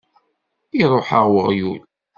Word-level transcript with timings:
Iṛuḥ-aɣ 0.81 1.25
weɣyul! 1.33 1.81